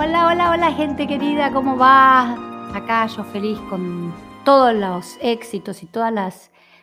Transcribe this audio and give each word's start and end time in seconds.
Hola, 0.00 0.28
hola, 0.28 0.50
hola 0.52 0.72
gente 0.74 1.08
querida, 1.08 1.52
¿cómo 1.52 1.76
va? 1.76 2.36
Acá 2.72 3.04
yo 3.08 3.24
feliz 3.24 3.58
con 3.68 4.14
todos 4.44 4.72
los 4.72 5.18
éxitos 5.20 5.82
y 5.82 5.86
todos 5.86 6.12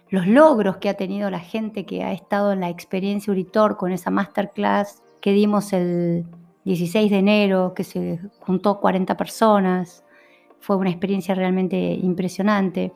los 0.09 0.27
logros 0.27 0.77
que 0.77 0.89
ha 0.89 0.95
tenido 0.95 1.29
la 1.29 1.39
gente 1.39 1.85
que 1.85 2.03
ha 2.03 2.11
estado 2.11 2.51
en 2.51 2.59
la 2.59 2.67
experiencia 2.67 3.31
Uritor 3.31 3.77
con 3.77 3.93
esa 3.93 4.11
masterclass 4.11 5.01
que 5.21 5.31
dimos 5.31 5.71
el 5.71 6.25
16 6.65 7.09
de 7.09 7.17
enero, 7.17 7.73
que 7.73 7.85
se 7.85 8.19
juntó 8.41 8.81
40 8.81 9.15
personas. 9.15 10.03
Fue 10.59 10.75
una 10.75 10.89
experiencia 10.89 11.33
realmente 11.35 11.77
impresionante. 11.77 12.91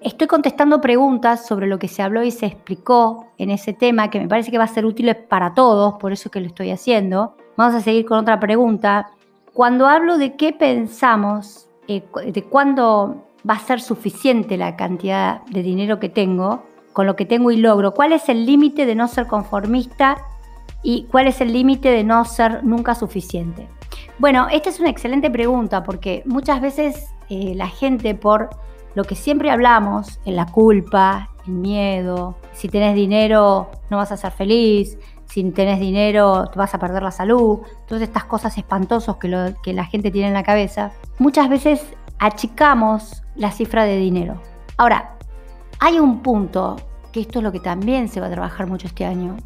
Estoy 0.00 0.26
contestando 0.26 0.80
preguntas 0.80 1.46
sobre 1.46 1.66
lo 1.66 1.78
que 1.78 1.88
se 1.88 2.00
habló 2.00 2.22
y 2.22 2.30
se 2.30 2.46
explicó 2.46 3.26
en 3.36 3.50
ese 3.50 3.74
tema, 3.74 4.08
que 4.08 4.20
me 4.20 4.26
parece 4.26 4.50
que 4.50 4.56
va 4.56 4.64
a 4.64 4.68
ser 4.68 4.86
útil 4.86 5.14
para 5.28 5.52
todos, 5.52 5.96
por 6.00 6.12
eso 6.12 6.28
es 6.28 6.32
que 6.32 6.40
lo 6.40 6.46
estoy 6.46 6.70
haciendo. 6.70 7.36
Vamos 7.58 7.74
a 7.74 7.82
seguir 7.82 8.06
con 8.06 8.20
otra 8.20 8.40
pregunta 8.40 9.10
cuando 9.54 9.86
hablo 9.86 10.18
de 10.18 10.36
qué 10.36 10.52
pensamos, 10.52 11.68
eh, 11.88 12.02
de 12.26 12.44
cuándo 12.44 13.26
va 13.48 13.54
a 13.54 13.58
ser 13.58 13.80
suficiente 13.80 14.56
la 14.56 14.76
cantidad 14.76 15.42
de 15.46 15.62
dinero 15.62 15.98
que 15.98 16.08
tengo, 16.08 16.62
con 16.92 17.06
lo 17.06 17.16
que 17.16 17.26
tengo 17.26 17.50
y 17.50 17.56
logro, 17.56 17.92
cuál 17.94 18.12
es 18.12 18.28
el 18.28 18.46
límite 18.46 18.86
de 18.86 18.94
no 18.94 19.08
ser 19.08 19.26
conformista 19.26 20.18
y 20.82 21.04
cuál 21.10 21.26
es 21.26 21.40
el 21.40 21.52
límite 21.52 21.90
de 21.90 22.04
no 22.04 22.24
ser 22.24 22.64
nunca 22.64 22.94
suficiente. 22.94 23.68
Bueno, 24.18 24.48
esta 24.50 24.68
es 24.68 24.80
una 24.80 24.90
excelente 24.90 25.30
pregunta 25.30 25.82
porque 25.82 26.22
muchas 26.26 26.60
veces 26.60 27.14
eh, 27.28 27.54
la 27.54 27.68
gente 27.68 28.14
por 28.14 28.50
lo 28.94 29.04
que 29.04 29.14
siempre 29.14 29.50
hablamos, 29.50 30.20
en 30.24 30.36
la 30.36 30.46
culpa, 30.46 31.30
el 31.46 31.52
miedo, 31.52 32.36
si 32.52 32.68
tenés 32.68 32.94
dinero 32.94 33.70
no 33.88 33.98
vas 33.98 34.12
a 34.12 34.16
ser 34.16 34.32
feliz, 34.32 34.98
si 35.30 35.44
tenés 35.52 35.78
dinero 35.78 36.50
vas 36.56 36.74
a 36.74 36.78
perder 36.78 37.02
la 37.04 37.12
salud, 37.12 37.60
todas 37.86 38.02
estas 38.02 38.24
cosas 38.24 38.58
espantosas 38.58 39.16
que, 39.16 39.28
la 39.72 39.84
gente 39.84 40.10
tiene 40.10 40.28
en 40.28 40.34
la 40.34 40.42
cabeza, 40.42 40.90
muchas 41.18 41.48
veces 41.48 41.82
achicamos 42.18 43.22
la 43.36 43.52
cifra 43.52 43.84
de 43.84 43.96
dinero. 43.96 44.40
Ahora, 44.76 45.14
hay 45.78 46.00
un 46.00 46.20
punto, 46.20 46.76
que 47.12 47.20
esto 47.20 47.38
es 47.38 47.44
lo 47.44 47.52
que 47.52 47.60
también 47.60 48.08
se 48.08 48.20
va 48.20 48.26
a 48.26 48.30
trabajar 48.30 48.66
mucho 48.66 48.88
este 48.88 49.04
año, 49.04 49.36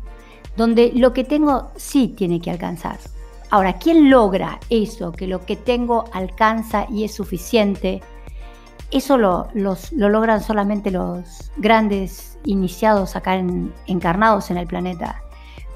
donde 0.57 0.91
lo 0.95 1.13
que 1.13 1.23
tengo 1.23 1.71
sí 1.77 2.09
tiene 2.17 2.41
que 2.41 2.51
alcanzar. 2.51 2.99
Ahora, 3.51 3.75
¿quién 3.75 4.11
logra 4.11 4.59
eso, 4.71 5.13
que 5.13 5.27
lo 5.27 5.45
que 5.45 5.57
tengo 5.57 6.07
alcanza 6.13 6.87
y 6.91 7.05
es 7.05 7.15
suficiente? 7.15 8.01
Eso 8.91 9.19
lo, 9.19 9.49
lo 9.53 10.09
logran 10.09 10.43
solamente 10.43 10.91
los 10.91 11.51
grandes 11.59 12.39
iniciados 12.45 13.17
acá 13.17 13.35
encarnados 13.87 14.51
en 14.51 14.57
el 14.57 14.67
planeta 14.67 15.24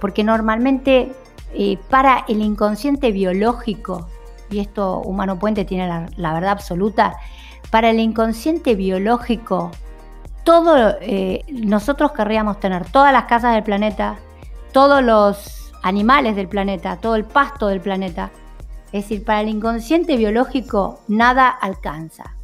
porque 0.01 0.25
normalmente 0.25 1.13
eh, 1.55 1.79
para 1.89 2.25
el 2.29 2.43
inconsciente 2.43 3.13
biológico, 3.13 4.09
y 4.51 4.61
esto 4.61 5.01
Humano 5.01 5.39
Puente 5.39 5.65
tiene 5.65 5.87
la, 6.17 6.33
verdad 6.33 6.51
absoluta, 6.51 7.17
para 7.71 7.91
el 7.91 8.01
inconsciente 8.01 8.75
biológico, 8.75 9.71
todo, 10.45 10.97
eh, 11.01 11.45
nosotros 11.49 12.13
querríamos 12.13 12.59
tener 12.61 12.91
todas 12.91 13.13
las 13.13 13.25
casas 13.25 13.55
del 13.55 13.63
planeta, 13.63 14.17
todos 14.73 15.03
los 15.03 15.73
animales 15.83 16.37
del 16.37 16.49
planeta, 16.49 16.97
todo 16.97 17.17
el 17.17 17.25
pasto 17.25 17.69
del 17.69 17.81
planeta. 17.81 18.31
Es 18.93 19.05
decir, 19.05 19.25
para 19.25 19.43
el 19.43 19.49
inconsciente 19.49 20.17
biológico 20.17 21.01
nada 21.09 21.49
alcanza. 21.49 22.35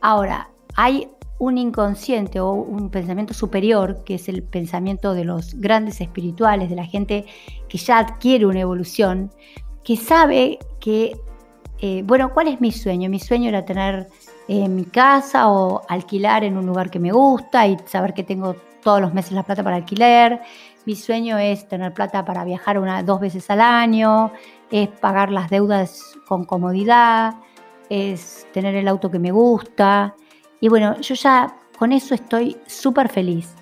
Ahora, 0.00 0.48
hay 0.74 1.10
un 1.38 1.58
inconsciente 1.58 2.40
o 2.40 2.52
un 2.52 2.90
pensamiento 2.90 3.34
superior, 3.34 4.02
que 4.04 4.14
es 4.14 4.28
el 4.28 4.42
pensamiento 4.42 5.14
de 5.14 5.24
los 5.24 5.54
grandes 5.54 6.00
espirituales, 6.00 6.70
de 6.70 6.76
la 6.76 6.86
gente 6.86 7.26
que 7.68 7.78
ya 7.78 7.98
adquiere 7.98 8.46
una 8.46 8.60
evolución, 8.60 9.30
que 9.84 9.96
sabe 9.96 10.58
que, 10.80 11.16
eh, 11.80 12.02
bueno, 12.04 12.32
¿cuál 12.32 12.48
es 12.48 12.60
mi 12.60 12.72
sueño? 12.72 13.10
Mi 13.10 13.20
sueño 13.20 13.48
era 13.48 13.64
tener 13.64 14.08
eh, 14.48 14.68
mi 14.68 14.84
casa 14.84 15.50
o 15.50 15.82
alquilar 15.88 16.44
en 16.44 16.56
un 16.56 16.66
lugar 16.66 16.90
que 16.90 16.98
me 16.98 17.12
gusta 17.12 17.66
y 17.66 17.76
saber 17.86 18.14
que 18.14 18.22
tengo 18.22 18.56
todos 18.82 19.00
los 19.00 19.12
meses 19.12 19.32
la 19.32 19.42
plata 19.42 19.62
para 19.62 19.76
alquiler. 19.76 20.40
Mi 20.86 20.94
sueño 20.94 21.36
es 21.38 21.68
tener 21.68 21.92
plata 21.92 22.24
para 22.24 22.44
viajar 22.44 22.78
una, 22.78 23.02
dos 23.02 23.20
veces 23.20 23.50
al 23.50 23.60
año, 23.60 24.32
es 24.70 24.88
pagar 24.88 25.32
las 25.32 25.50
deudas 25.50 26.00
con 26.28 26.44
comodidad, 26.44 27.34
es 27.90 28.46
tener 28.52 28.74
el 28.76 28.88
auto 28.88 29.10
que 29.10 29.18
me 29.18 29.32
gusta, 29.32 30.14
y 30.60 30.68
bueno, 30.68 31.00
yo 31.00 31.14
ya 31.14 31.56
con 31.78 31.92
eso 31.92 32.14
estoy 32.14 32.56
súper 32.66 33.08
feliz. 33.08 33.54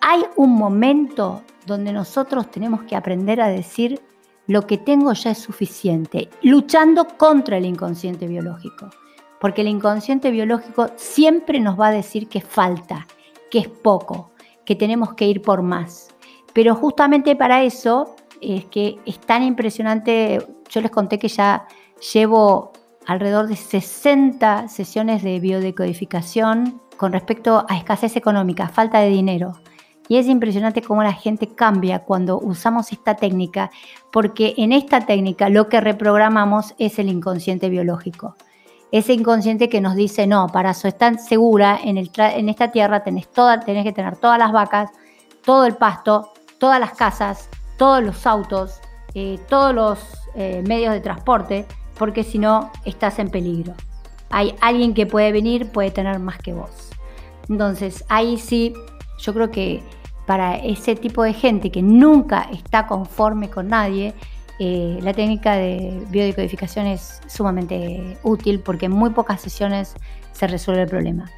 Hay 0.00 0.24
un 0.36 0.54
momento 0.56 1.42
donde 1.66 1.92
nosotros 1.92 2.50
tenemos 2.50 2.82
que 2.82 2.96
aprender 2.96 3.40
a 3.40 3.48
decir 3.48 4.00
lo 4.46 4.66
que 4.66 4.78
tengo 4.78 5.12
ya 5.12 5.30
es 5.30 5.38
suficiente, 5.38 6.28
luchando 6.42 7.06
contra 7.16 7.56
el 7.56 7.64
inconsciente 7.64 8.26
biológico. 8.26 8.90
Porque 9.40 9.62
el 9.62 9.68
inconsciente 9.68 10.30
biológico 10.30 10.88
siempre 10.96 11.60
nos 11.60 11.78
va 11.78 11.88
a 11.88 11.92
decir 11.92 12.28
que 12.28 12.40
falta, 12.40 13.06
que 13.50 13.60
es 13.60 13.68
poco, 13.68 14.30
que 14.64 14.76
tenemos 14.76 15.14
que 15.14 15.26
ir 15.26 15.42
por 15.42 15.62
más. 15.62 16.08
Pero 16.52 16.74
justamente 16.74 17.34
para 17.34 17.62
eso 17.62 18.16
es 18.40 18.64
que 18.66 18.98
es 19.06 19.18
tan 19.20 19.42
impresionante, 19.42 20.46
yo 20.68 20.80
les 20.80 20.90
conté 20.90 21.18
que 21.18 21.28
ya 21.28 21.66
llevo 22.12 22.72
alrededor 23.06 23.48
de 23.48 23.56
60 23.56 24.68
sesiones 24.68 25.22
de 25.22 25.40
biodecodificación 25.40 26.80
con 26.96 27.12
respecto 27.12 27.64
a 27.68 27.76
escasez 27.76 28.16
económica, 28.16 28.68
falta 28.68 29.00
de 29.00 29.08
dinero. 29.08 29.54
Y 30.08 30.18
es 30.18 30.26
impresionante 30.26 30.82
cómo 30.82 31.02
la 31.02 31.12
gente 31.12 31.54
cambia 31.54 32.00
cuando 32.00 32.38
usamos 32.38 32.92
esta 32.92 33.14
técnica, 33.14 33.70
porque 34.10 34.54
en 34.56 34.72
esta 34.72 35.06
técnica 35.06 35.48
lo 35.48 35.68
que 35.68 35.80
reprogramamos 35.80 36.74
es 36.78 36.98
el 36.98 37.08
inconsciente 37.08 37.68
biológico. 37.68 38.36
Ese 38.90 39.14
inconsciente 39.14 39.68
que 39.68 39.80
nos 39.80 39.94
dice, 39.94 40.26
no, 40.26 40.48
para 40.48 40.72
eso 40.72 40.86
estar 40.86 41.18
segura 41.18 41.78
en, 41.82 41.96
en 41.96 42.48
esta 42.48 42.72
tierra 42.72 43.02
tenés, 43.02 43.30
toda, 43.30 43.60
tenés 43.60 43.84
que 43.84 43.92
tener 43.92 44.16
todas 44.16 44.38
las 44.38 44.52
vacas, 44.52 44.90
todo 45.44 45.64
el 45.64 45.76
pasto, 45.76 46.32
todas 46.58 46.78
las 46.78 46.92
casas, 46.92 47.48
todos 47.78 48.02
los 48.02 48.26
autos, 48.26 48.80
eh, 49.14 49.38
todos 49.48 49.74
los 49.74 49.98
eh, 50.34 50.62
medios 50.66 50.92
de 50.92 51.00
transporte, 51.00 51.66
porque 51.98 52.24
si 52.24 52.38
no 52.38 52.70
estás 52.84 53.18
en 53.18 53.30
peligro. 53.30 53.74
Hay 54.30 54.54
alguien 54.60 54.94
que 54.94 55.06
puede 55.06 55.30
venir, 55.32 55.70
puede 55.70 55.90
tener 55.90 56.18
más 56.18 56.38
que 56.38 56.52
vos. 56.52 56.90
Entonces, 57.48 58.04
ahí 58.08 58.38
sí, 58.38 58.72
yo 59.18 59.34
creo 59.34 59.50
que 59.50 59.82
para 60.26 60.56
ese 60.56 60.96
tipo 60.96 61.22
de 61.22 61.34
gente 61.34 61.70
que 61.70 61.82
nunca 61.82 62.48
está 62.52 62.86
conforme 62.86 63.50
con 63.50 63.68
nadie, 63.68 64.14
eh, 64.58 64.98
la 65.02 65.12
técnica 65.12 65.54
de 65.54 66.04
biodecodificación 66.10 66.86
es 66.86 67.20
sumamente 67.26 68.16
útil 68.22 68.60
porque 68.60 68.86
en 68.86 68.92
muy 68.92 69.10
pocas 69.10 69.40
sesiones 69.40 69.94
se 70.32 70.46
resuelve 70.46 70.82
el 70.82 70.88
problema. 70.88 71.30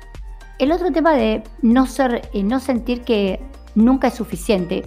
El 0.58 0.72
otro 0.72 0.92
tema 0.92 1.14
de 1.14 1.42
no, 1.62 1.86
ser, 1.86 2.28
eh, 2.32 2.42
no 2.42 2.60
sentir 2.60 3.02
que 3.02 3.40
nunca 3.74 4.08
es 4.08 4.14
suficiente. 4.14 4.84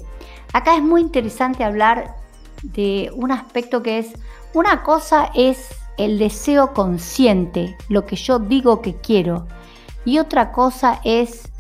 Acá 0.54 0.76
es 0.76 0.84
muy 0.84 1.02
interesante 1.02 1.64
hablar 1.64 2.16
de 2.64 3.12
un 3.16 3.32
aspecto 3.32 3.84
que 3.84 4.00
es 4.00 4.14
una 4.54 4.84
cosa 4.84 5.30
es 5.34 5.70
el 5.98 6.20
deseo 6.20 6.74
consciente, 6.74 7.76
lo 7.90 8.06
que 8.06 8.16
yo 8.16 8.40
digo 8.40 8.82
que 8.82 8.96
quiero, 8.96 9.48
y 10.06 10.20
otra 10.20 10.52
cosa 10.52 11.02
es 11.04 11.52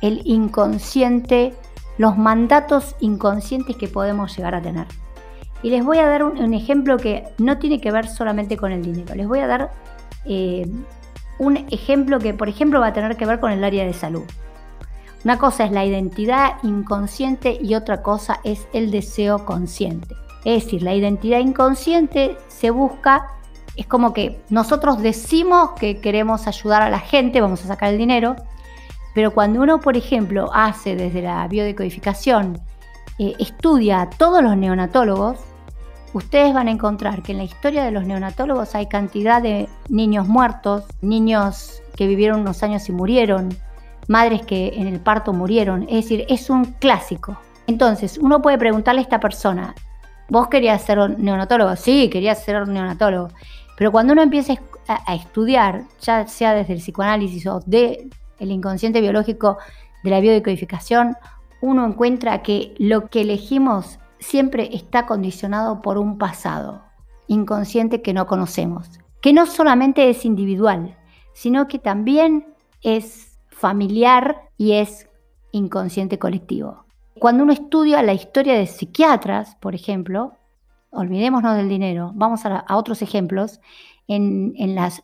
el 0.00 0.22
inconsciente, 0.24 1.54
los 1.96 2.16
mandatos 2.16 2.96
inconscientes 3.00 3.76
que 3.76 3.88
podemos 3.88 4.36
llegar 4.36 4.54
a 4.54 4.62
tener. 4.62 4.86
Y 5.62 5.70
les 5.70 5.84
voy 5.84 5.98
a 5.98 6.06
dar 6.06 6.24
un, 6.24 6.54
ejemplo 6.54 6.96
que 6.96 7.24
no 7.38 7.58
tiene 7.58 7.80
que 7.80 7.90
ver 7.90 8.08
solamente 8.08 8.56
con 8.56 8.72
el 8.72 8.82
dinero. 8.82 9.14
Les 9.14 9.26
voy 9.26 9.40
a 9.40 9.46
dar 9.46 9.72
eh, 10.24 10.66
un 11.38 11.56
ejemplo 11.70 12.20
que, 12.20 12.32
por 12.32 12.48
ejemplo, 12.48 12.80
va 12.80 12.88
a 12.88 12.92
tener 12.92 13.16
que 13.16 13.26
ver 13.26 13.40
con 13.40 13.50
el 13.50 13.64
área 13.64 13.84
de 13.84 13.92
salud. 13.92 14.24
Una 15.24 15.38
cosa 15.38 15.64
es 15.64 15.72
la 15.72 15.84
identidad 15.84 16.62
inconsciente 16.62 17.58
y 17.60 17.74
otra 17.74 18.02
cosa 18.02 18.40
es 18.44 18.68
el 18.72 18.92
deseo 18.92 19.44
consciente. 19.44 20.14
Es 20.44 20.64
decir, 20.64 20.82
la 20.82 20.94
identidad 20.94 21.40
inconsciente 21.40 22.36
se 22.48 22.70
busca, 22.70 23.26
es 23.76 23.86
como 23.86 24.12
que 24.12 24.40
nosotros 24.50 24.98
decimos 25.02 25.70
que 25.78 26.00
queremos 26.00 26.46
ayudar 26.46 26.82
a 26.82 26.90
la 26.90 27.00
gente, 27.00 27.40
vamos 27.40 27.64
a 27.64 27.68
sacar 27.68 27.92
el 27.92 27.98
dinero, 27.98 28.36
pero 29.14 29.32
cuando 29.32 29.60
uno, 29.62 29.80
por 29.80 29.96
ejemplo, 29.96 30.50
hace 30.54 30.94
desde 30.94 31.22
la 31.22 31.46
biodecodificación, 31.48 32.60
eh, 33.18 33.34
estudia 33.38 34.02
a 34.02 34.10
todos 34.10 34.42
los 34.42 34.56
neonatólogos, 34.56 35.38
ustedes 36.12 36.54
van 36.54 36.68
a 36.68 36.70
encontrar 36.70 37.22
que 37.22 37.32
en 37.32 37.38
la 37.38 37.44
historia 37.44 37.84
de 37.84 37.90
los 37.90 38.04
neonatólogos 38.06 38.74
hay 38.74 38.86
cantidad 38.86 39.42
de 39.42 39.68
niños 39.88 40.28
muertos, 40.28 40.84
niños 41.02 41.82
que 41.96 42.06
vivieron 42.06 42.40
unos 42.40 42.62
años 42.62 42.88
y 42.88 42.92
murieron, 42.92 43.48
madres 44.06 44.42
que 44.42 44.68
en 44.76 44.86
el 44.86 45.00
parto 45.00 45.32
murieron, 45.32 45.82
es 45.84 46.04
decir, 46.04 46.24
es 46.28 46.48
un 46.48 46.64
clásico. 46.64 47.38
Entonces, 47.66 48.18
uno 48.18 48.40
puede 48.40 48.56
preguntarle 48.56 49.00
a 49.00 49.02
esta 49.02 49.20
persona, 49.20 49.74
¿Vos 50.28 50.48
querías 50.48 50.82
ser 50.82 51.18
neonatólogo? 51.18 51.74
Sí, 51.76 52.10
quería 52.10 52.34
ser 52.34 52.68
neonatólogo. 52.68 53.28
Pero 53.76 53.92
cuando 53.92 54.12
uno 54.12 54.22
empieza 54.22 54.54
a, 54.86 55.14
estudiar, 55.14 55.84
ya 56.00 56.26
sea 56.26 56.52
desde 56.52 56.74
el 56.74 56.80
psicoanálisis 56.80 57.46
o 57.46 57.60
del 57.64 58.10
el 58.38 58.50
inconsciente 58.50 59.00
biológico 59.00 59.58
de 60.02 60.10
la 60.10 60.20
biodecodificación, 60.20 61.16
uno 61.60 61.86
encuentra 61.86 62.42
que 62.42 62.74
lo 62.78 63.08
que 63.08 63.22
elegimos 63.22 63.98
siempre 64.18 64.70
está 64.72 65.06
condicionado 65.06 65.80
por 65.82 65.98
un 65.98 66.18
pasado. 66.18 66.82
inconsciente 67.30 68.00
que 68.00 68.14
no 68.14 68.26
conocemos, 68.26 68.88
que 69.20 69.34
no 69.34 69.44
solamente 69.44 70.08
es 70.08 70.24
individual, 70.24 70.96
sino 71.34 71.68
que 71.68 71.78
también 71.78 72.54
es 72.80 73.38
familiar 73.50 74.48
y 74.56 74.72
es 74.72 75.08
inconsciente 75.52 76.18
colectivo. 76.18 76.87
Cuando 77.18 77.44
uno 77.44 77.52
estudia 77.52 78.02
la 78.02 78.12
historia 78.12 78.54
de 78.54 78.66
psiquiatras, 78.66 79.56
por 79.56 79.74
ejemplo, 79.74 80.34
olvidémonos 80.90 81.56
del 81.56 81.68
dinero, 81.68 82.12
vamos 82.14 82.44
a, 82.44 82.64
otros 82.76 83.02
ejemplos, 83.02 83.60
en, 84.06 84.54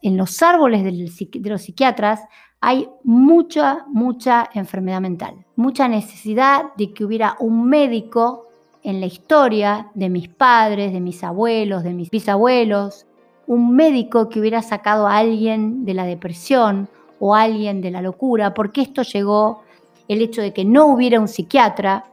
los 0.02 0.42
árboles 0.42 0.82
de 0.84 1.50
los 1.50 1.62
psiquiatras 1.62 2.20
hay 2.60 2.88
mucha, 3.02 3.84
mucha 3.88 4.48
enfermedad 4.54 5.02
mental, 5.02 5.44
mucha 5.54 5.86
necesidad 5.86 6.74
de 6.78 6.94
que 6.94 7.04
hubiera 7.04 7.36
un 7.38 7.68
médico 7.68 8.48
en 8.82 9.00
la 9.00 9.06
historia 9.06 9.90
de 9.94 10.08
mis 10.08 10.28
padres, 10.28 10.92
de 10.92 11.00
mis 11.00 11.22
abuelos, 11.24 11.82
de 11.82 11.92
mis 11.92 12.10
bisabuelos, 12.10 13.06
un 13.46 13.74
médico 13.74 14.30
que 14.30 14.40
hubiera 14.40 14.62
sacado 14.62 15.06
a 15.06 15.18
alguien 15.18 15.84
de 15.84 15.92
la 15.92 16.04
depresión 16.06 16.88
o 17.18 17.34
a 17.34 17.42
alguien 17.42 17.82
de 17.82 17.90
la 17.90 18.00
locura, 18.00 18.54
porque 18.54 18.80
esto 18.80 19.02
llegó, 19.02 19.63
el 20.08 20.22
hecho 20.22 20.42
de 20.42 20.52
que 20.52 20.64
no 20.64 20.86
hubiera 20.86 21.20
un 21.20 21.28
psiquiatra, 21.28 22.04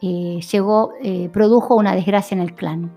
eh, 0.00 0.40
llegó, 0.52 0.92
eh, 1.02 1.28
produjo 1.32 1.74
una 1.76 1.94
desgracia 1.94 2.34
en 2.34 2.40
el 2.40 2.54
clan. 2.54 2.92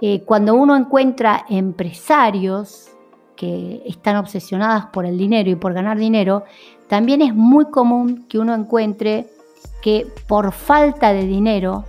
Eh, 0.00 0.22
cuando 0.24 0.54
uno 0.54 0.76
encuentra 0.76 1.44
empresarios 1.48 2.90
que 3.34 3.82
están 3.86 4.16
obsesionadas 4.16 4.86
por 4.86 5.06
el 5.06 5.18
dinero 5.18 5.50
y 5.50 5.56
por 5.56 5.72
ganar 5.72 5.98
dinero, 5.98 6.44
también 6.88 7.22
es 7.22 7.34
muy 7.34 7.66
común 7.66 8.26
que 8.28 8.38
uno 8.38 8.54
encuentre 8.54 9.26
que 9.82 10.06
por 10.26 10.52
falta 10.52 11.12
de 11.12 11.26
dinero 11.26 11.84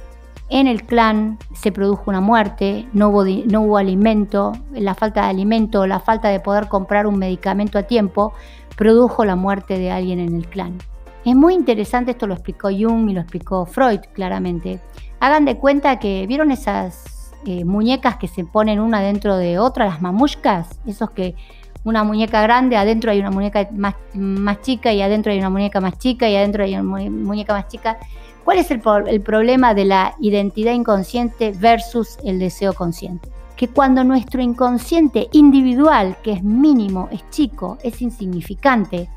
en 0.49 0.67
el 0.67 0.83
clan 0.83 1.37
se 1.53 1.71
produjo 1.71 2.03
una 2.07 2.21
muerte, 2.21 2.87
no 2.93 3.09
hubo, 3.09 3.25
no 3.25 3.61
hubo 3.61 3.77
alimento, 3.77 4.53
la 4.71 4.95
falta 4.95 5.23
de 5.23 5.27
alimento, 5.27 5.85
la 5.87 5.99
falta 5.99 6.29
de 6.29 6.39
poder 6.39 6.67
comprar 6.67 7.07
un 7.07 7.17
medicamento 7.17 7.77
a 7.77 7.83
tiempo, 7.83 8.33
produjo 8.77 9.25
la 9.25 9.35
muerte 9.35 9.77
de 9.77 9.91
alguien 9.91 10.19
en 10.19 10.35
el 10.35 10.47
clan. 10.47 10.77
Es 11.27 11.35
muy 11.35 11.55
interesante, 11.55 12.11
esto 12.11 12.25
lo 12.25 12.35
explicó 12.35 12.69
Jung 12.69 13.09
y 13.09 13.13
lo 13.13 13.19
explicó 13.19 13.65
Freud 13.65 13.99
claramente. 14.13 14.79
Hagan 15.19 15.43
de 15.43 15.57
cuenta 15.57 15.99
que 15.99 16.25
vieron 16.25 16.51
esas 16.51 17.33
eh, 17.45 17.65
muñecas 17.65 18.15
que 18.15 18.29
se 18.29 18.45
ponen 18.45 18.79
una 18.79 19.01
dentro 19.01 19.35
de 19.35 19.59
otra, 19.59 19.87
las 19.87 20.01
mamushkas, 20.01 20.79
esos 20.85 21.11
que 21.11 21.35
una 21.83 22.05
muñeca 22.05 22.41
grande, 22.41 22.77
adentro 22.77 23.11
hay 23.11 23.19
una 23.19 23.31
muñeca 23.31 23.67
más, 23.73 23.95
más 24.13 24.61
chica 24.61 24.93
y 24.93 25.01
adentro 25.01 25.33
hay 25.33 25.39
una 25.39 25.49
muñeca 25.49 25.81
más 25.81 25.99
chica 25.99 26.29
y 26.29 26.37
adentro 26.37 26.63
hay 26.63 26.75
una 26.75 26.83
muñeca 27.09 27.51
más 27.51 27.67
chica. 27.67 27.97
¿Cuál 28.45 28.59
es 28.59 28.71
el, 28.71 28.81
el 29.07 29.19
problema 29.19 29.73
de 29.73 29.83
la 29.83 30.15
identidad 30.21 30.71
inconsciente 30.71 31.51
versus 31.51 32.17
el 32.23 32.39
deseo 32.39 32.71
consciente? 32.71 33.29
Que 33.57 33.67
cuando 33.67 34.05
nuestro 34.05 34.41
inconsciente 34.41 35.27
individual, 35.33 36.15
que 36.23 36.31
es 36.31 36.41
mínimo, 36.41 37.09
es 37.11 37.29
chico, 37.31 37.77
es 37.83 38.01
insignificante, 38.01 39.09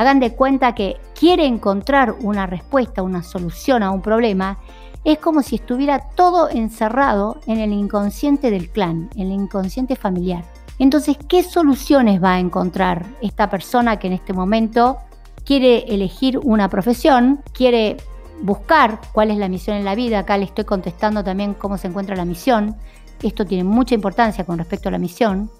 hagan 0.00 0.18
de 0.18 0.32
cuenta 0.32 0.74
que 0.74 0.96
quiere 1.14 1.44
encontrar 1.44 2.14
una 2.22 2.46
respuesta, 2.46 3.02
una 3.02 3.22
solución 3.22 3.82
a 3.82 3.90
un 3.90 4.00
problema, 4.00 4.58
es 5.04 5.18
como 5.18 5.42
si 5.42 5.56
estuviera 5.56 5.98
todo 6.14 6.48
encerrado 6.48 7.38
en 7.46 7.58
el 7.58 7.70
inconsciente 7.74 8.50
del 8.50 8.70
clan, 8.70 9.10
en 9.14 9.26
el 9.26 9.32
inconsciente 9.32 9.96
familiar. 9.96 10.42
Entonces, 10.78 11.18
¿qué 11.28 11.42
soluciones 11.42 12.22
va 12.22 12.32
a 12.32 12.38
encontrar 12.38 13.04
esta 13.20 13.50
persona 13.50 13.98
que 13.98 14.06
en 14.06 14.14
este 14.14 14.32
momento 14.32 14.96
quiere 15.44 15.80
elegir 15.94 16.38
una 16.38 16.70
profesión, 16.70 17.42
quiere 17.52 17.98
buscar 18.40 19.02
cuál 19.12 19.30
es 19.30 19.36
la 19.36 19.50
misión 19.50 19.76
en 19.76 19.84
la 19.84 19.94
vida? 19.94 20.20
Acá 20.20 20.38
le 20.38 20.46
estoy 20.46 20.64
contestando 20.64 21.22
también 21.22 21.52
cómo 21.52 21.76
se 21.76 21.88
encuentra 21.88 22.16
la 22.16 22.24
misión. 22.24 22.74
Esto 23.22 23.44
tiene 23.44 23.64
mucha 23.64 23.94
importancia 23.94 24.46
con 24.46 24.56
respecto 24.56 24.88
a 24.88 24.92
la 24.92 24.98
misión. 24.98 25.50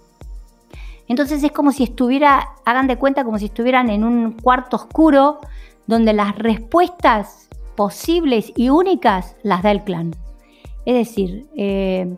Entonces 1.10 1.42
es 1.42 1.50
como 1.50 1.72
si 1.72 1.82
estuviera, 1.82 2.50
hagan 2.64 2.86
de 2.86 2.96
cuenta 2.96 3.24
como 3.24 3.36
si 3.36 3.46
estuvieran 3.46 3.90
en 3.90 4.04
un 4.04 4.30
cuarto 4.30 4.76
oscuro 4.76 5.40
donde 5.88 6.12
las 6.12 6.38
respuestas 6.38 7.48
posibles 7.74 8.52
y 8.54 8.68
únicas 8.68 9.34
las 9.42 9.64
da 9.64 9.72
el 9.72 9.82
clan. 9.82 10.14
Es 10.86 10.94
decir, 10.94 11.48
eh, 11.56 12.16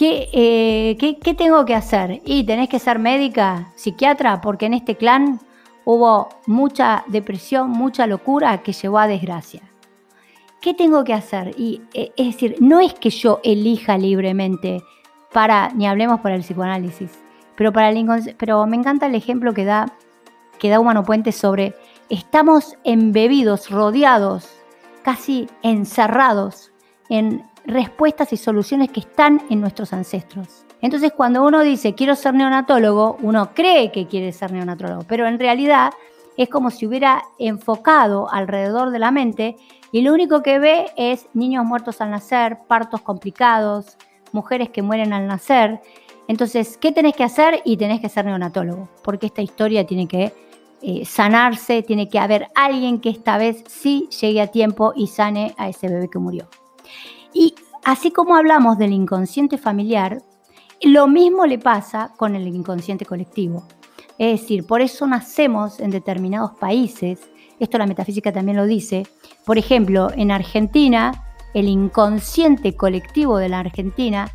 eh, 0.00 0.96
¿qué, 0.98 1.16
¿qué, 1.22 1.34
tengo 1.34 1.64
que 1.64 1.76
hacer? 1.76 2.20
Y 2.24 2.42
tenés 2.42 2.68
que 2.68 2.80
ser 2.80 2.98
médica, 2.98 3.72
psiquiatra, 3.76 4.40
porque 4.40 4.66
en 4.66 4.74
este 4.74 4.96
clan 4.96 5.38
hubo 5.84 6.28
mucha 6.48 7.04
depresión, 7.06 7.70
mucha 7.70 8.08
locura 8.08 8.64
que 8.64 8.72
llevó 8.72 8.98
a 8.98 9.06
desgracia. 9.06 9.62
¿Qué 10.60 10.74
tengo 10.74 11.04
que 11.04 11.14
hacer? 11.14 11.54
Y 11.56 11.82
eh, 11.94 12.10
es 12.16 12.26
decir, 12.26 12.56
no 12.58 12.80
es 12.80 12.94
que 12.94 13.10
yo 13.10 13.38
elija 13.44 13.96
libremente 13.96 14.82
para, 15.32 15.68
ni 15.68 15.86
hablemos 15.86 16.18
para 16.18 16.34
el 16.34 16.42
psicoanálisis, 16.42 17.21
pero, 17.56 17.72
para 17.72 17.90
el 17.90 18.34
pero 18.38 18.66
me 18.66 18.76
encanta 18.76 19.06
el 19.06 19.14
ejemplo 19.14 19.52
que 19.52 19.64
da, 19.64 19.92
que 20.58 20.70
da 20.70 20.80
Humano 20.80 21.04
Puente 21.04 21.32
sobre 21.32 21.74
estamos 22.08 22.76
embebidos, 22.84 23.70
rodeados 23.70 24.48
casi 25.02 25.48
encerrados 25.62 26.72
en 27.08 27.44
respuestas 27.66 28.32
y 28.32 28.36
soluciones 28.36 28.90
que 28.90 29.00
están 29.00 29.42
en 29.50 29.60
nuestros 29.60 29.92
ancestros. 29.92 30.64
Entonces 30.80 31.12
cuando 31.12 31.44
uno 31.44 31.62
dice 31.62 31.94
quiero 31.94 32.16
ser 32.16 32.34
neonatólogo, 32.34 33.18
uno 33.22 33.50
cree 33.54 33.92
que 33.92 34.06
quiere 34.06 34.32
ser 34.32 34.52
neonatólogo, 34.52 35.04
pero 35.06 35.26
en 35.26 35.38
realidad 35.38 35.92
es 36.36 36.48
como 36.48 36.70
si 36.70 36.86
hubiera 36.86 37.22
enfocado 37.38 38.30
alrededor 38.30 38.90
de 38.90 38.98
la 38.98 39.10
mente 39.10 39.56
y 39.92 40.00
lo 40.00 40.12
único 40.12 40.42
que 40.42 40.58
ve 40.58 40.86
es 40.96 41.28
niños 41.34 41.64
muertos 41.64 42.00
al 42.00 42.10
nacer, 42.10 42.58
partos 42.66 43.02
complicados, 43.02 43.98
mujeres 44.32 44.70
que 44.70 44.82
mueren 44.82 45.12
al 45.12 45.26
nacer. 45.26 45.80
Entonces, 46.28 46.78
¿qué 46.78 46.92
tenés 46.92 47.14
que 47.14 47.24
hacer? 47.24 47.60
Y 47.64 47.76
tenés 47.76 48.00
que 48.00 48.08
ser 48.08 48.24
neonatólogo, 48.24 48.88
porque 49.02 49.26
esta 49.26 49.42
historia 49.42 49.86
tiene 49.86 50.06
que 50.06 50.32
eh, 50.82 51.04
sanarse, 51.04 51.82
tiene 51.82 52.08
que 52.08 52.18
haber 52.18 52.48
alguien 52.54 53.00
que 53.00 53.10
esta 53.10 53.38
vez 53.38 53.62
sí 53.68 54.08
llegue 54.20 54.40
a 54.40 54.48
tiempo 54.48 54.92
y 54.96 55.06
sane 55.06 55.54
a 55.56 55.68
ese 55.68 55.88
bebé 55.88 56.08
que 56.08 56.18
murió. 56.18 56.48
Y 57.32 57.54
así 57.84 58.10
como 58.10 58.34
hablamos 58.36 58.78
del 58.78 58.92
inconsciente 58.92 59.58
familiar, 59.58 60.22
lo 60.82 61.06
mismo 61.06 61.46
le 61.46 61.58
pasa 61.58 62.12
con 62.16 62.34
el 62.34 62.48
inconsciente 62.48 63.04
colectivo. 63.04 63.64
Es 64.18 64.40
decir, 64.40 64.66
por 64.66 64.80
eso 64.80 65.06
nacemos 65.06 65.78
en 65.78 65.90
determinados 65.90 66.52
países, 66.58 67.30
esto 67.60 67.78
la 67.78 67.86
metafísica 67.86 68.32
también 68.32 68.56
lo 68.56 68.66
dice, 68.66 69.06
por 69.46 69.58
ejemplo, 69.58 70.10
en 70.16 70.32
Argentina, 70.32 71.12
el 71.54 71.68
inconsciente 71.68 72.76
colectivo 72.76 73.38
de 73.38 73.48
la 73.48 73.60
Argentina 73.60 74.28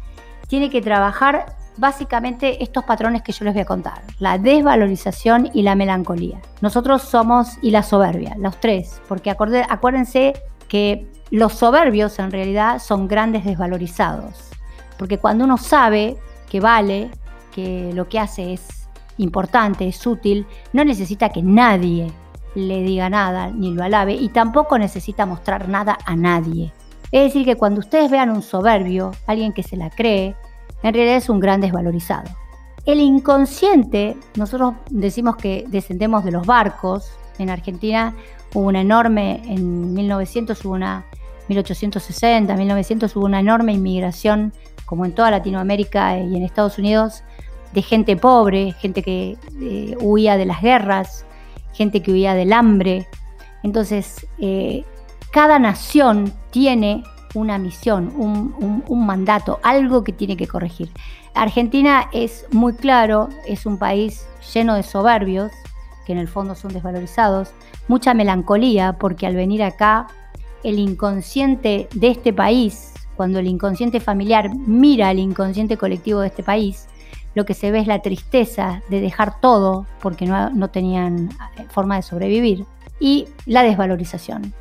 tiene 0.48 0.70
que 0.70 0.82
trabajar 0.82 1.57
básicamente 1.78 2.64
estos 2.64 2.84
patrones 2.84 3.22
que 3.22 3.32
yo 3.32 3.46
les 3.46 3.54
voy 3.54 3.62
a 3.62 3.66
contar, 3.66 4.02
la 4.20 4.38
desvalorización 4.38 5.50
y 5.54 5.62
la 5.62 5.76
melancolía. 5.76 6.42
Nosotros 6.62 7.04
somos 7.04 7.58
y 7.62 7.72
la 7.72 7.84
soberbia, 7.84 8.36
los 8.38 8.60
tres, 8.60 9.02
porque 9.08 9.32
acuérdense 9.32 10.34
que 10.68 11.08
los 11.32 11.54
soberbios 11.54 12.20
en 12.20 12.32
realidad 12.32 12.80
son 12.80 13.08
grandes 13.08 13.46
desvalorizados, 13.46 14.50
porque 14.98 15.18
cuando 15.18 15.46
uno 15.46 15.58
sabe 15.58 16.18
que 16.50 16.60
vale, 16.60 17.12
que 17.52 17.92
lo 17.94 18.08
que 18.08 18.20
hace 18.20 18.54
es 18.54 18.88
importante, 19.18 19.88
es 19.88 20.06
útil, 20.06 20.46
no 20.74 20.86
necesita 20.86 21.30
que 21.30 21.42
nadie 21.42 22.12
le 22.56 22.82
diga 22.82 23.10
nada 23.10 23.50
ni 23.52 23.74
lo 23.74 23.84
alabe 23.84 24.14
y 24.14 24.30
tampoco 24.30 24.78
necesita 24.78 25.26
mostrar 25.26 25.70
nada 25.70 25.98
a 26.06 26.16
nadie. 26.16 26.74
Es 27.12 27.24
decir, 27.24 27.46
que 27.46 27.56
cuando 27.56 27.80
ustedes 27.80 28.12
vean 28.12 28.30
un 28.30 28.42
soberbio, 28.42 29.12
alguien 29.28 29.54
que 29.54 29.64
se 29.64 29.78
la 29.78 29.90
cree, 29.90 30.36
en 30.84 30.94
realidad 30.94 31.18
es 31.18 31.30
un 31.30 31.40
gran 31.40 31.62
desvalorizado. 31.62 32.30
El 32.86 33.02
inconsciente, 33.02 34.16
nosotros 34.36 34.76
decimos 34.90 35.36
que 35.36 35.66
descendemos 35.68 36.24
de 36.24 36.32
los 36.32 36.48
barcos. 36.48 37.12
En 37.38 37.50
Argentina 37.50 38.16
hubo 38.54 38.68
una 38.68 38.80
enorme, 38.82 39.42
en 39.46 39.94
1900 39.94 40.64
hubo 40.64 40.74
una, 40.74 41.06
1860, 41.50 42.56
1900 42.56 43.16
hubo 43.16 43.26
una 43.26 43.42
enorme 43.42 43.74
inmigración, 43.74 44.54
como 44.86 45.06
en 45.06 45.14
toda 45.14 45.32
Latinoamérica 45.32 46.18
y 46.18 46.36
en 46.36 46.44
Estados 46.44 46.78
Unidos, 46.78 47.24
de 47.74 47.82
gente 47.82 48.16
pobre, 48.16 48.72
gente 48.72 49.04
que 49.04 49.38
eh, 49.62 49.98
huía 50.00 50.38
de 50.38 50.46
las 50.46 50.62
guerras, 50.62 51.26
gente 51.74 52.02
que 52.02 52.12
huía 52.12 52.36
del 52.36 52.54
hambre. 52.54 53.08
Entonces, 53.64 54.26
eh, 54.40 54.86
cada 55.32 55.60
nación 55.60 56.32
tiene 56.52 57.04
una 57.34 57.58
misión, 57.58 58.12
un, 58.16 59.06
mandato, 59.06 59.60
algo 59.64 60.04
que 60.04 60.12
tiene 60.12 60.38
que 60.38 60.48
corregir. 60.48 60.90
Argentina 61.34 62.10
es 62.14 62.46
muy 62.52 62.74
claro, 62.74 63.30
es 63.46 63.66
un 63.66 63.78
país 63.78 64.28
lleno 64.54 64.76
de 64.76 64.84
soberbios, 64.84 65.52
que 66.06 66.14
en 66.14 66.20
el 66.20 66.28
fondo 66.28 66.56
son 66.56 66.74
desvalorizados, 66.74 67.52
mucha 67.88 68.14
melancolía, 68.14 68.94
porque 68.94 69.28
al 69.28 69.36
venir 69.36 69.64
acá, 69.64 70.08
el 70.64 70.80
inconsciente 70.80 71.88
de 71.94 72.10
este 72.10 72.34
país, 72.34 72.94
cuando 73.16 73.40
el 73.40 73.48
inconsciente 73.48 74.00
familiar 74.00 74.56
mira 74.56 75.10
al 75.10 75.20
inconsciente 75.20 75.78
colectivo 75.78 76.22
de 76.22 76.28
este 76.28 76.44
país, 76.44 76.88
lo 77.36 77.46
que 77.46 77.54
se 77.54 77.70
ve 77.72 77.80
es 77.80 77.88
la 77.88 78.02
tristeza 78.02 78.82
de 78.90 79.00
dejar 79.00 79.40
todo 79.40 79.86
porque 80.02 80.26
no, 80.26 80.70
tenían 80.70 81.30
forma 81.70 81.98
de 81.98 82.02
sobrevivir 82.02 82.66
y 83.00 83.28
la 83.46 83.62
desvalorización 83.62 84.54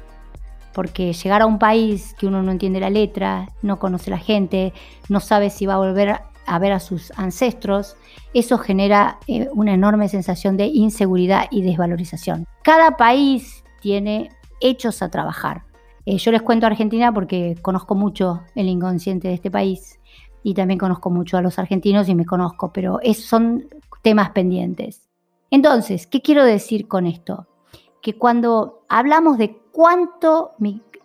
porque 0.77 1.15
llegar 1.15 1.41
a 1.41 1.47
un 1.47 1.59
país 1.59 2.15
que 2.19 2.27
uno 2.27 2.43
no 2.43 2.53
entiende 2.53 2.81
la 2.81 2.91
letra, 2.91 3.49
no 3.63 3.79
conoce 3.79 4.11
la 4.11 4.19
gente, 4.19 4.75
no 5.09 5.21
sabe 5.21 5.49
si 5.49 5.65
va 5.65 5.73
a 5.73 5.79
volver 5.79 6.21
a 6.45 6.59
ver 6.59 6.73
a 6.73 6.81
sus 6.81 7.13
ancestros, 7.17 7.97
eso 8.35 8.59
genera 8.59 9.19
eh, 9.27 9.49
una 9.55 9.73
enorme 9.73 10.11
sensación 10.11 10.59
de 10.59 10.67
inseguridad 10.67 11.47
y 11.51 11.63
desvalorización. 11.63 12.45
Cada 12.63 12.99
país 12.99 13.65
tiene 13.81 14.29
hechos 14.61 15.01
a 15.01 15.09
trabajar. 15.09 15.63
Eh, 16.05 16.19
yo 16.19 16.31
les 16.31 16.43
cuento 16.43 16.67
Argentina 16.67 17.11
porque 17.11 17.57
conozco 17.63 17.95
mucho 17.95 18.43
el 18.55 18.69
inconsciente 18.69 19.29
de 19.29 19.35
este 19.35 19.51
país 19.51 19.99
y 20.43 20.53
también 20.53 20.79
conozco 20.79 21.09
mucho 21.09 21.39
a 21.39 21.41
los 21.41 21.59
argentinos 21.59 22.07
y 22.11 22.15
me 22.15 22.27
conozco, 22.27 22.71
pero 22.71 23.01
son 23.15 23.65
temas 24.03 24.29
pendientes. 24.31 25.09
Entonces, 25.51 26.07
¿qué 26.07 26.21
quiero 26.21 26.45
decir 26.45 26.87
con 26.87 27.07
esto? 27.07 27.47
Que 28.07 28.15
cuando 28.15 28.85
hablamos 28.89 29.37
de 29.37 29.59
cuánto 29.73 30.53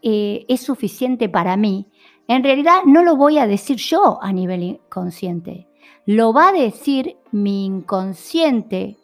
eh, 0.04 0.46
es 0.48 0.62
suficiente 0.62 1.30
para 1.30 1.58
mí, 1.58 1.88
en 2.28 2.44
realidad 2.44 2.84
no 2.86 3.02
lo 3.02 3.16
voy 3.16 3.40
a 3.40 3.48
decir 3.48 3.78
yo 3.78 4.20
a 4.22 4.32
nivel 4.32 4.62
inconsciente, 4.62 5.68
lo 6.06 6.32
va 6.32 6.50
a 6.50 6.52
decir 6.52 7.18
mi 7.32 7.66
inconsciente, 7.66 8.98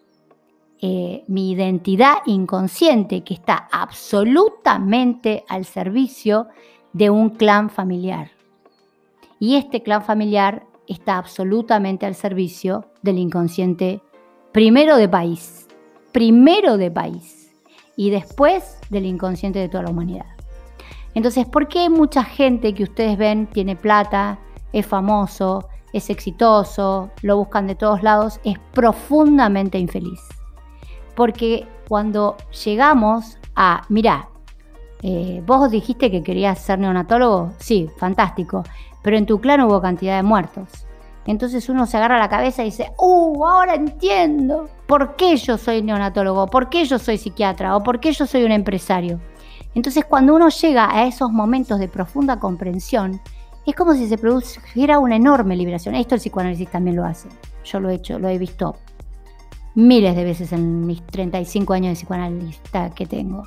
eh, 0.79 1.23
mi 1.25 1.49
identidad 1.49 2.17
inconsciente 2.27 3.23
que 3.23 3.33
está 3.33 3.67
absolutamente 3.71 5.43
al 5.49 5.65
servicio 5.65 6.49
de 6.93 7.09
un 7.09 7.31
clan 7.31 7.71
familiar. 7.71 8.29
Y 9.39 9.55
este 9.55 9.81
clan 9.81 10.03
familiar 10.03 10.67
está 10.85 11.17
absolutamente 11.17 12.05
al 12.05 12.13
servicio 12.13 12.85
del 13.01 13.17
inconsciente 13.17 14.03
primero 14.51 14.97
de 14.97 15.09
país, 15.09 15.67
primero 16.11 16.77
de 16.77 16.91
país 16.91 17.46
y 17.97 18.11
después 18.11 18.79
del 18.89 19.05
inconsciente 19.05 19.59
de 19.59 19.67
toda 19.67 19.83
la 19.83 19.89
humanidad. 19.89 20.27
Entonces, 21.13 21.45
¿por 21.45 21.67
qué 21.67 21.89
mucha 21.89 22.23
gente 22.23 22.73
que 22.73 22.83
ustedes 22.83 23.17
ven 23.17 23.47
tiene 23.47 23.75
plata, 23.75 24.39
es 24.71 24.85
famoso, 24.85 25.67
es 25.91 26.09
exitoso, 26.09 27.09
lo 27.23 27.37
buscan 27.37 27.65
de 27.65 27.75
todos 27.75 28.03
lados, 28.03 28.39
es 28.45 28.59
profundamente 28.71 29.79
infeliz? 29.79 30.21
Porque 31.15 31.67
cuando 31.89 32.37
llegamos 32.63 33.39
a, 33.55 33.81
mira, 33.89 34.29
eh, 35.01 35.41
vos 35.45 35.71
dijiste 35.71 36.11
que 36.11 36.21
querías 36.21 36.59
ser 36.59 36.77
neonatólogo, 36.77 37.53
sí, 37.57 37.89
fantástico, 37.97 38.63
pero 39.01 39.17
en 39.17 39.25
tu 39.25 39.41
clan 39.41 39.61
hubo 39.61 39.81
cantidad 39.81 40.17
de 40.17 40.23
muertos. 40.23 40.86
Entonces 41.27 41.67
uno 41.67 41.85
se 41.85 41.97
agarra 41.97 42.17
la 42.17 42.29
cabeza 42.29 42.63
y 42.63 42.65
dice, 42.65 42.91
¡uh! 42.97 43.45
Ahora 43.45 43.75
entiendo 43.75 44.69
por 44.87 45.17
qué 45.17 45.35
yo 45.35 45.57
soy 45.57 45.83
neonatólogo, 45.83 46.47
por 46.47 46.69
qué 46.69 46.85
yo 46.85 46.97
soy 46.97 47.17
psiquiatra 47.17 47.75
o 47.75 47.83
por 47.83 47.99
qué 47.99 48.13
yo 48.13 48.25
soy 48.25 48.43
un 48.43 48.53
empresario. 48.53 49.19
Entonces 49.75 50.05
cuando 50.05 50.33
uno 50.33 50.49
llega 50.49 50.89
a 50.89 51.05
esos 51.05 51.29
momentos 51.31 51.79
de 51.79 51.89
profunda 51.89 52.39
comprensión, 52.39 53.21
es 53.65 53.75
como 53.75 53.93
si 53.93 54.07
se 54.07 54.17
produjera 54.17 54.97
una 54.99 55.17
enorme 55.17 55.57
liberación. 55.57 55.93
Esto 55.95 56.15
el 56.15 56.21
psicoanálisis 56.21 56.71
también 56.71 56.95
lo 56.95 57.03
hace. 57.03 57.27
Yo 57.65 57.81
lo 57.81 57.89
he 57.89 57.95
hecho, 57.95 58.17
lo 58.17 58.29
he 58.29 58.37
visto 58.37 58.77
miles 59.75 60.15
de 60.15 60.23
veces 60.23 60.53
en 60.53 60.87
mis 60.87 61.05
35 61.05 61.73
años 61.73 61.89
de 61.89 61.95
psicoanalista 61.95 62.89
que 62.91 63.05
tengo. 63.05 63.43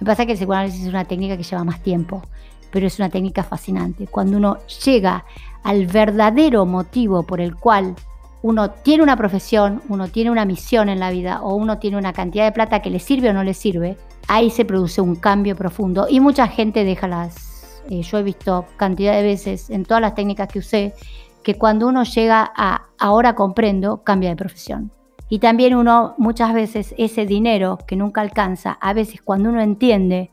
Me 0.00 0.06
pasa 0.06 0.24
que 0.24 0.32
el 0.32 0.38
psicoanálisis 0.38 0.82
es 0.84 0.88
una 0.88 1.04
técnica 1.04 1.36
que 1.36 1.42
lleva 1.42 1.62
más 1.62 1.82
tiempo, 1.82 2.22
pero 2.70 2.86
es 2.86 2.98
una 2.98 3.10
técnica 3.10 3.42
fascinante. 3.42 4.06
Cuando 4.06 4.36
uno 4.36 4.58
llega 4.84 5.24
al 5.62 5.86
verdadero 5.86 6.66
motivo 6.66 7.22
por 7.22 7.40
el 7.40 7.56
cual 7.56 7.94
uno 8.42 8.70
tiene 8.70 9.02
una 9.02 9.16
profesión, 9.16 9.82
uno 9.88 10.08
tiene 10.08 10.30
una 10.30 10.44
misión 10.44 10.88
en 10.88 11.00
la 11.00 11.10
vida 11.10 11.42
o 11.42 11.54
uno 11.54 11.78
tiene 11.78 11.98
una 11.98 12.12
cantidad 12.12 12.44
de 12.44 12.52
plata 12.52 12.80
que 12.80 12.90
le 12.90 12.98
sirve 12.98 13.30
o 13.30 13.32
no 13.32 13.44
le 13.44 13.54
sirve, 13.54 13.98
ahí 14.28 14.50
se 14.50 14.64
produce 14.64 15.00
un 15.00 15.16
cambio 15.16 15.56
profundo 15.56 16.06
y 16.08 16.20
mucha 16.20 16.46
gente 16.48 16.84
deja 16.84 17.06
las... 17.08 17.82
Eh, 17.88 18.02
yo 18.02 18.18
he 18.18 18.22
visto 18.22 18.66
cantidad 18.76 19.14
de 19.14 19.22
veces 19.22 19.68
en 19.70 19.84
todas 19.84 20.00
las 20.00 20.14
técnicas 20.14 20.48
que 20.48 20.60
usé 20.60 20.94
que 21.42 21.54
cuando 21.54 21.88
uno 21.88 22.04
llega 22.04 22.50
a 22.54 22.88
ahora 22.98 23.34
comprendo, 23.34 24.02
cambia 24.02 24.30
de 24.30 24.36
profesión. 24.36 24.92
Y 25.28 25.38
también 25.38 25.74
uno 25.74 26.14
muchas 26.18 26.52
veces 26.52 26.94
ese 26.98 27.24
dinero 27.24 27.78
que 27.86 27.96
nunca 27.96 28.20
alcanza, 28.20 28.72
a 28.80 28.92
veces 28.92 29.22
cuando 29.22 29.48
uno 29.48 29.60
entiende 29.60 30.30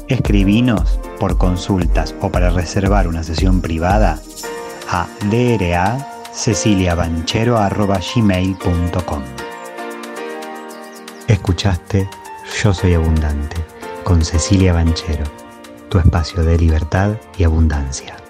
Escribinos 0.08 1.00
por 1.20 1.38
consultas 1.38 2.16
o 2.22 2.30
para 2.30 2.52
reservar 2.52 3.08
una 3.08 3.24
sesión 3.24 3.62
privada 3.62 4.20
a 4.90 5.08
DRA 5.30 5.98
ceciliabanchero.gmail.com 6.34 9.22
Escuchaste 11.28 12.10
Yo 12.62 12.74
Soy 12.74 12.94
Abundante 12.94 13.58
con 14.04 14.24
Cecilia 14.24 14.74
Banchero, 14.74 15.24
tu 15.90 15.98
espacio 15.98 16.44
de 16.44 16.58
libertad 16.58 17.18
y 17.38 17.44
abundancia. 17.44 18.23